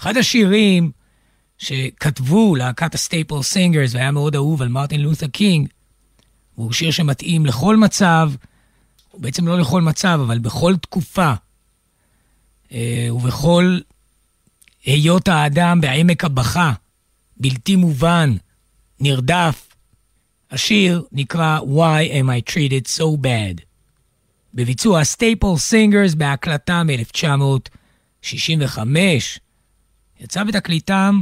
אחד 0.00 0.16
השירים 0.16 0.90
שכתבו 1.58 2.56
להקת 2.56 2.94
הסטייפל 2.94 3.42
סינגרס 3.42 3.94
והיה 3.94 4.10
מאוד 4.10 4.34
אהוב 4.34 4.62
על 4.62 4.68
מרטין 4.68 5.00
לותר 5.00 5.26
קינג, 5.26 5.68
והוא 6.58 6.72
שיר 6.72 6.90
שמתאים 6.90 7.46
לכל 7.46 7.76
מצב, 7.76 8.30
הוא 9.10 9.20
בעצם 9.20 9.46
לא 9.46 9.58
לכל 9.58 9.82
מצב, 9.82 10.20
אבל 10.26 10.38
בכל 10.38 10.76
תקופה, 10.76 11.32
אה, 12.72 13.08
ובכל 13.12 13.78
היות 14.84 15.28
האדם 15.28 15.80
בעמק 15.80 16.24
הבכה, 16.24 16.72
בלתי 17.36 17.76
מובן, 17.76 18.36
נרדף. 19.00 19.66
השיר 20.50 21.04
נקרא 21.12 21.60
Why 21.60 22.10
am 22.10 22.28
I 22.28 22.52
treated 22.52 22.86
so 22.98 23.04
bad? 23.22 23.60
בביצוע 24.54 25.00
ה-Staple 25.00 25.56
Singers 25.56 26.14
בהקלטה 26.14 26.82
מ-1965. 26.84 28.78
יצא 30.19 30.43
בתקליטם 30.43 31.21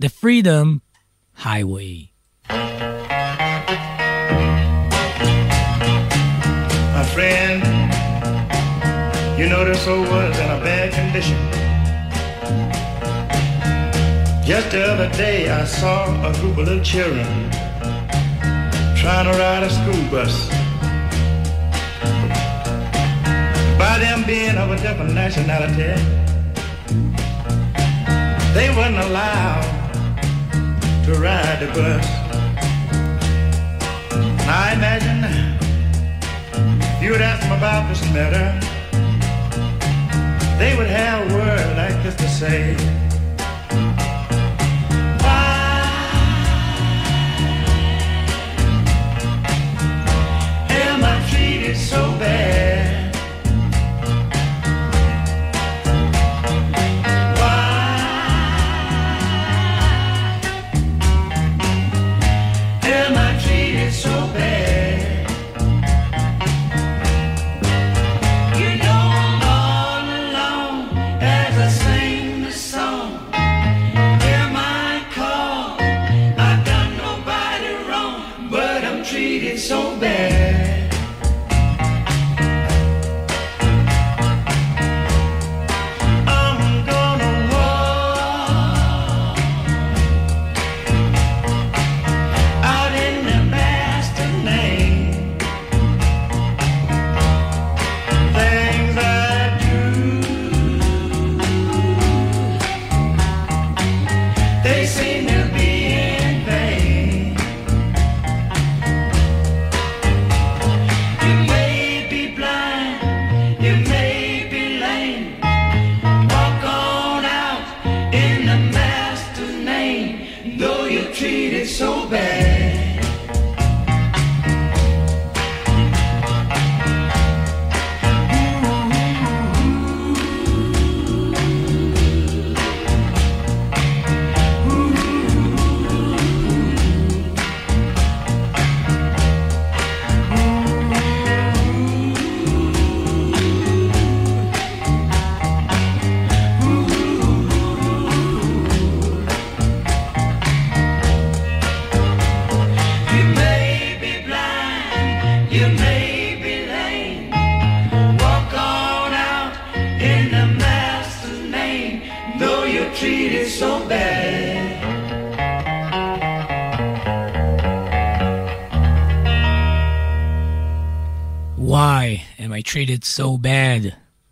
The 0.00 0.08
Freedom 0.08 0.80
Highway. 1.44 2.12
My 6.96 7.04
friend, 7.14 7.60
you 9.38 9.46
know 9.48 9.64
this 9.64 9.86
old 9.86 10.08
was 10.08 10.38
in 10.44 10.50
a 10.56 10.60
bad 10.66 10.88
condition. 10.98 11.38
Just 14.50 14.70
the 14.70 14.82
other 14.92 15.10
day 15.24 15.50
I 15.50 15.64
saw 15.64 15.98
a 16.28 16.32
group 16.38 16.56
of 16.58 16.64
little 16.68 16.82
children 16.82 17.26
trying 19.00 19.26
to 19.30 19.34
ride 19.42 19.62
a 19.62 19.70
school 19.78 20.04
bus. 20.10 20.34
By 23.78 23.94
them 24.04 24.24
being 24.26 24.56
of 24.56 24.70
a 24.70 24.76
different 24.76 25.12
nationality, 25.14 25.92
they 28.53 28.69
weren't 28.69 28.97
allowed 28.97 29.63
to 31.05 31.13
ride 31.15 31.59
the 31.59 31.67
bus. 31.73 32.05
Now 34.45 34.63
I 34.67 34.73
imagine 34.73 35.19
you 37.03 37.11
would 37.11 37.21
ask 37.21 37.41
them 37.41 37.53
about 37.57 37.89
this 37.89 38.01
matter, 38.13 38.47
they 40.59 40.77
would 40.77 40.87
have 40.87 41.31
a 41.31 41.33
word 41.33 41.77
like 41.77 42.03
this 42.03 42.15
to 42.15 42.27
say. 42.29 42.75
Why 45.23 45.57
am 50.69 51.03
I 51.03 51.27
treated 51.29 51.75
so 51.75 52.11
bad? 52.19 52.62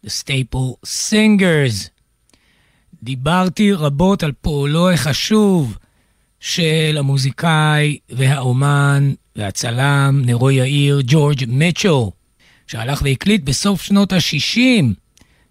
The 0.05 0.09
Staple 0.09 0.85
Singers. 0.85 1.89
דיברתי 3.03 3.73
רבות 3.73 4.23
על 4.23 4.31
פועלו 4.31 4.91
החשוב 4.91 5.77
של 6.39 6.95
המוזיקאי 6.99 7.97
והאומן 8.09 9.13
והצלם 9.35 10.21
נרו 10.25 10.51
יאיר 10.51 11.01
ג'ורג' 11.05 11.43
מצ'ו, 11.47 12.11
שהלך 12.67 13.01
והקליט 13.05 13.43
בסוף 13.43 13.81
שנות 13.81 14.13
ה-60 14.13 14.83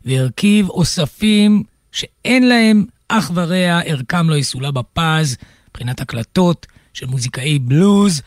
והרכיב 0.04 0.68
אוספים 0.68 1.62
שאין 1.92 2.48
להם 2.48 2.84
אח 3.08 3.30
ורע, 3.34 3.80
ערכם 3.84 4.30
לא 4.30 4.36
יסולא 4.36 4.70
בפז, 4.70 5.36
מבחינת 5.70 6.00
הקלטות 6.00 6.66
של 6.94 7.06
מוזיקאי 7.06 7.58
בלוז, 7.58 8.22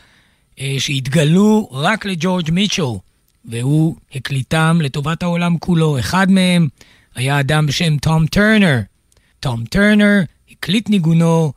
אה, 0.60 0.74
שהתגלו 0.78 1.68
רק 1.72 2.04
לג'ורג' 2.04 2.50
מיטשו, 2.50 3.00
והוא 3.44 3.96
הקליטם 4.14 4.78
לטובת 4.82 5.22
העולם 5.22 5.58
כולו. 5.58 5.98
אחד 5.98 6.30
מהם 6.30 6.68
היה 7.14 7.40
אדם 7.40 7.66
בשם 7.66 7.96
תום 7.96 8.26
טרנר. 8.26 8.80
תום 9.40 9.64
טרנר 9.64 10.20
הקליט 10.50 10.90
ניגונו 10.90 11.52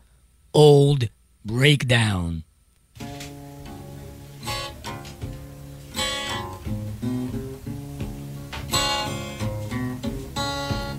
Old 0.56 1.04
Breakdown. 1.46 2.44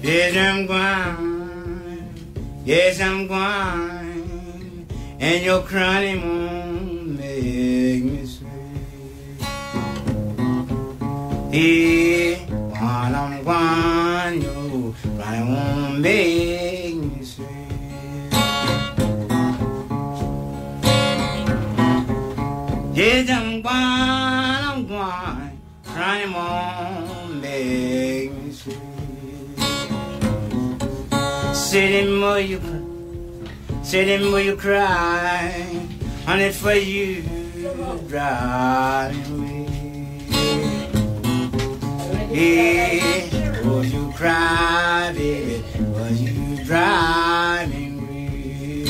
Yes, 0.02 0.36
I'm 0.36 0.66
going. 0.66 2.14
Yes, 2.64 3.00
I'm 3.00 3.26
going. 3.26 4.86
And 5.20 5.44
your 5.44 5.62
crying 5.62 6.20
won't 6.22 7.18
make 7.18 8.04
me 8.04 8.24
Yeah, 11.50 12.36
while 12.76 13.16
I'm 13.16 13.42
crying 15.16 15.48
won't 15.48 16.00
make 16.00 16.94
me 16.94 17.24
sweet. 17.24 17.46
Yes. 22.92 23.30
Crying 25.84 26.32
won't 26.32 27.40
make 27.40 28.32
me 28.32 28.52
you 32.38 32.60
you 34.38 34.54
cry, 34.54 35.64
honey, 36.26 36.52
for 36.52 36.74
you 36.74 37.22
driving 38.06 39.40
me. 39.40 39.47
Oh, 42.40 43.82
you 43.84 44.12
cry, 44.14 45.12
baby, 45.12 45.64
for 45.74 46.08
you 46.08 46.64
driving 46.64 48.06
me. 48.06 48.84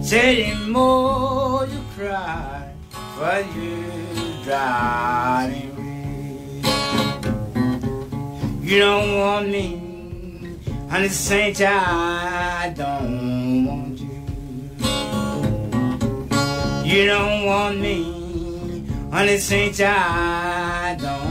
Sitting 0.00 0.70
more 0.70 1.66
you 1.66 1.80
cry, 1.96 2.72
for 3.16 3.40
you 3.58 3.82
driving 4.44 5.74
me. 5.82 6.62
You 8.62 8.78
don't 8.78 9.18
want 9.18 9.48
me. 9.48 10.58
Honey, 10.88 11.08
Saint, 11.08 11.60
I 11.60 12.72
don't 12.76 13.64
want 13.66 13.98
you. 13.98 14.22
You 16.84 17.06
don't 17.06 17.46
want 17.46 17.80
me. 17.80 18.86
Honey, 19.10 19.38
Saint, 19.38 19.80
I 19.80 20.96
don't 21.00 21.27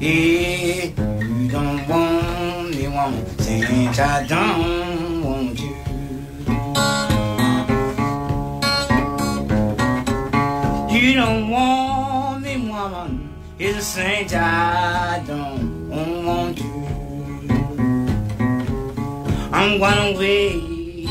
Yeah, 0.00 0.86
you 0.96 1.50
don't 1.50 1.86
want 1.86 2.70
me, 2.74 2.88
woman. 2.88 3.38
Saint, 3.38 4.00
I 4.00 4.26
don't 4.26 5.22
want 5.22 5.60
you. 5.60 5.76
You 10.88 11.14
don't 11.16 11.50
want 11.50 12.42
me, 12.42 12.70
woman. 12.70 13.34
It's 13.58 13.88
saint 13.88 14.34
I 14.34 15.22
don't 15.26 15.90
want 16.24 16.58
you. 16.58 16.86
I'm 19.52 19.78
going 19.78 20.16
away. 20.16 21.06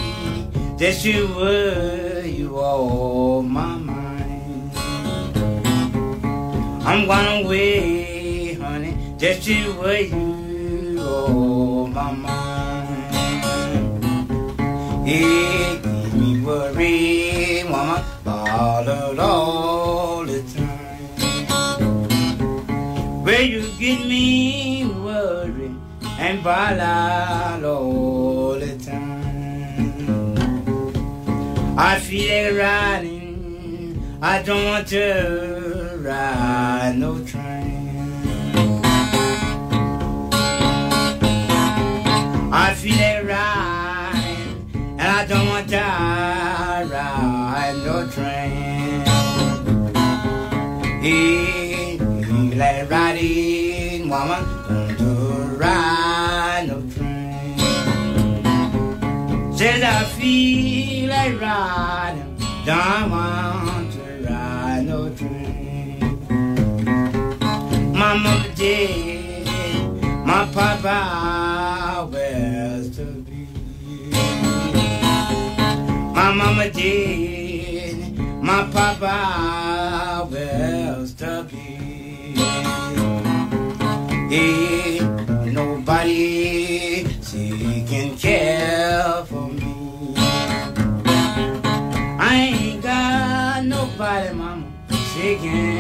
That 0.80 1.06
you 1.06 1.28
were, 1.36 2.24
you 2.26 2.58
all 2.58 3.44
my 3.44 3.78
mind. 3.78 4.72
I'm 6.84 7.06
gonna 7.06 7.44
honey. 7.44 8.19
That 9.20 9.46
you 9.46 9.74
were, 9.74 9.98
you 9.98 11.88
my 11.94 12.12
mind. 12.14 13.14
It 15.06 15.84
keeps 15.84 16.14
me 16.14 16.40
worried, 16.40 17.66
woman, 17.70 18.02
bothered 18.24 19.20
all 19.20 20.24
the 20.24 20.42
time. 20.56 21.90
Where 23.26 23.42
you 23.42 23.68
get 23.78 24.00
me 24.08 24.86
worried 24.86 25.76
and 26.18 26.42
bothered 26.42 27.66
all 27.66 28.54
the 28.54 28.78
time. 28.78 30.38
I 31.78 32.00
feel 32.00 32.54
like 32.54 32.62
riding, 32.62 34.18
I 34.22 34.42
don't 34.44 34.64
want 34.64 34.88
to 34.88 35.98
ride 36.00 36.96
no 36.98 37.22
train. 37.26 37.49
Feel 42.80 42.96
like 42.96 43.26
riding, 43.28 44.72
and 44.74 45.02
I 45.02 45.26
don't 45.28 45.48
want 45.50 45.68
to 45.68 45.76
ride 46.96 47.76
no 47.84 48.08
train. 48.08 49.02
Hey, 51.02 51.98
feel 51.98 52.58
like 52.58 52.90
riding, 52.90 54.08
woman, 54.08 54.44
don't 54.98 55.58
ride 55.58 56.68
no 56.70 56.80
train. 56.96 57.58
Says 59.58 59.84
I 59.84 60.06
feel 60.18 61.10
like 61.10 61.42
riding, 61.42 62.38
don't 62.66 63.12
want 63.12 63.92
to 63.92 64.04
ride 64.26 64.86
no 64.86 65.10
train. 65.20 66.00
My 67.92 68.14
mama 68.16 68.48
dead, 68.56 70.02
my 70.26 70.48
papa 70.54 71.79
My 76.30 76.36
mama 76.36 76.70
dead, 76.70 78.16
my 78.20 78.70
papa 78.72 80.28
where's 80.30 81.16
to 81.16 81.44
be. 81.50 82.36
Ain't 84.32 85.54
nobody 85.54 87.04
taking 87.24 88.16
care 88.16 89.26
for 89.26 89.48
me. 89.48 90.14
I 92.20 92.54
ain't 92.54 92.84
got 92.84 93.66
nobody, 93.66 94.32
mama, 94.32 94.68
taking 95.16 95.79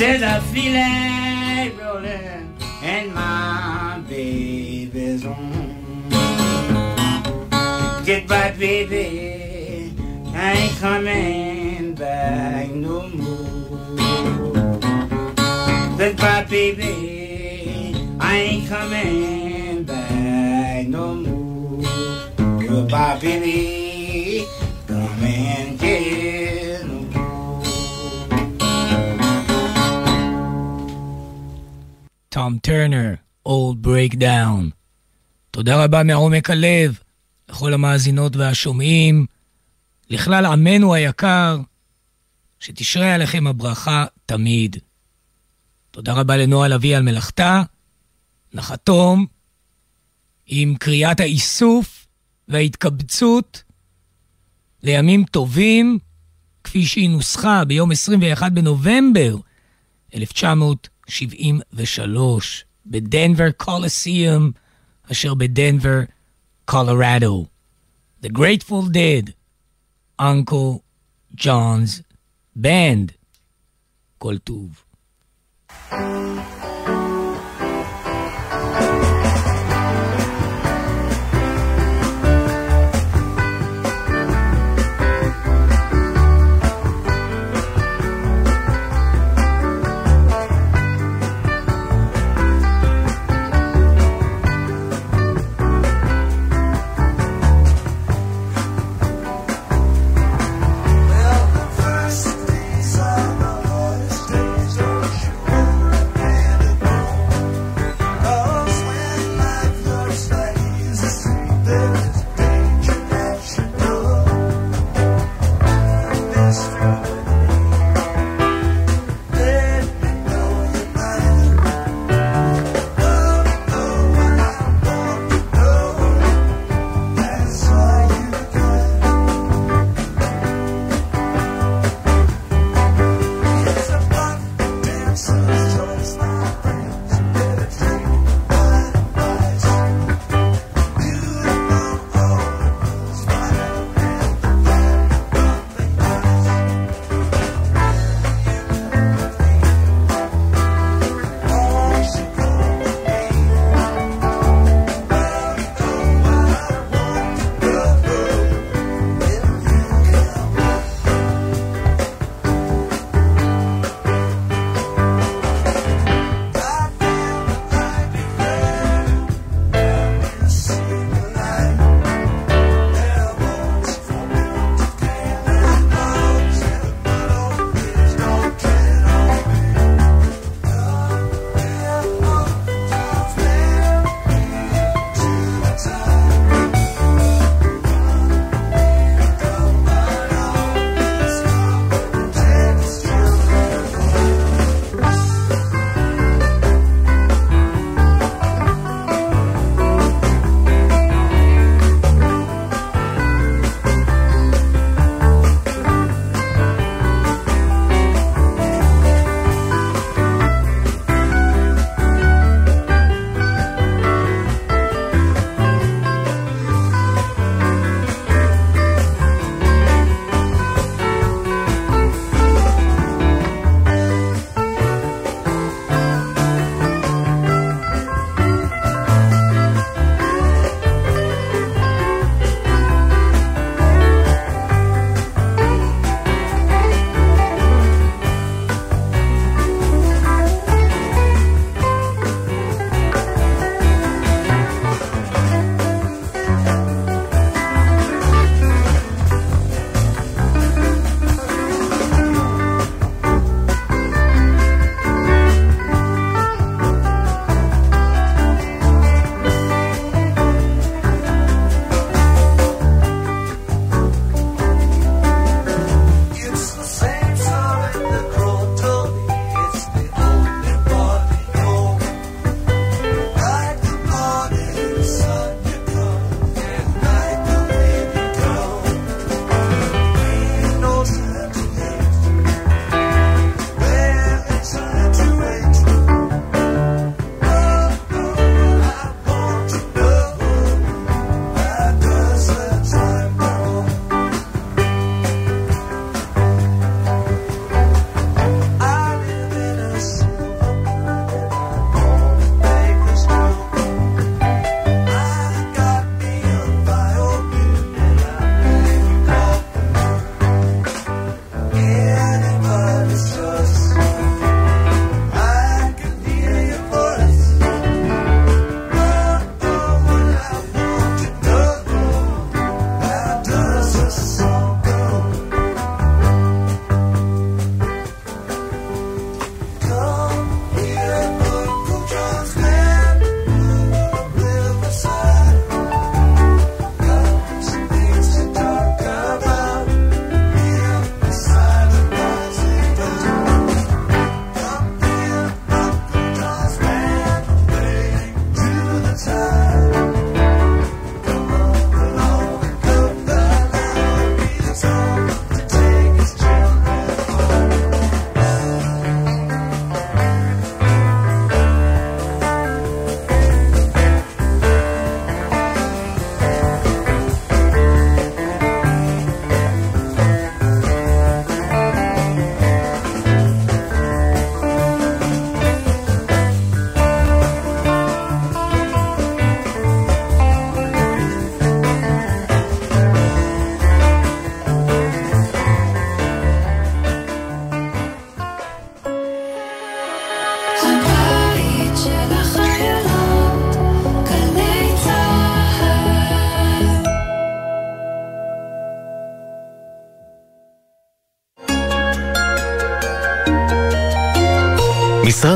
Says 0.00 0.22
I 0.22 0.40
feel 0.40 0.72
like 0.72 1.78
rolling, 1.78 2.56
and 2.82 3.14
my 3.14 4.02
baby's 4.08 5.26
on. 5.26 6.08
Goodbye, 8.06 8.54
baby. 8.58 9.92
I 10.34 10.52
ain't 10.52 10.78
coming 10.78 11.94
back 11.94 12.70
no 12.70 13.08
more. 13.10 13.96
Goodbye, 15.98 16.46
baby. 16.48 18.16
I 18.18 18.36
ain't 18.36 18.68
coming 18.70 19.84
back 19.84 20.86
no 20.86 21.14
more. 21.14 21.82
Goodbye, 22.58 23.18
baby. 23.20 24.46
Come 24.86 25.24
and 25.24 25.79
תום 32.32 32.58
טרנר, 32.58 33.14
Old 33.48 33.86
Breakdown. 33.86 34.70
תודה 35.50 35.84
רבה 35.84 36.02
מעומק 36.02 36.50
הלב 36.50 36.98
לכל 37.48 37.74
המאזינות 37.74 38.36
והשומעים, 38.36 39.26
לכלל 40.10 40.46
עמנו 40.46 40.94
היקר, 40.94 41.58
שתשרה 42.60 43.14
עליכם 43.14 43.46
הברכה 43.46 44.04
תמיד. 44.26 44.76
תודה 45.90 46.12
רבה 46.12 46.36
לנועה 46.36 46.68
לביא 46.68 46.96
על 46.96 47.02
מלאכתה. 47.02 47.62
נחתום 48.52 49.26
עם 50.46 50.74
קריאת 50.76 51.20
האיסוף 51.20 52.06
וההתקבצות 52.48 53.62
לימים 54.82 55.24
טובים, 55.24 55.98
כפי 56.64 56.86
שהיא 56.86 57.10
נוסחה 57.10 57.64
ביום 57.64 57.90
21 57.90 58.52
בנובמבר 58.52 59.36
1973 61.10 62.64
בדנבר 62.86 63.50
קולוסיום, 63.50 64.52
אשר 65.12 65.34
בדנבר, 65.34 66.00
קולורדו. 66.64 67.46
The 68.22 68.28
Grateful 68.28 68.88
Dead, 68.92 69.30
Uncle 70.20 70.78
John's 71.36 72.02
Band. 72.58 73.12
כל 74.18 74.38
טוב. 74.38 74.84
Don't 75.90 76.54
you 76.54 76.59